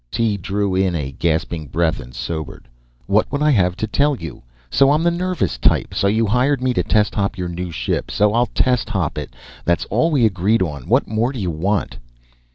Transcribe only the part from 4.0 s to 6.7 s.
you? So I'm the nervous type. So you hired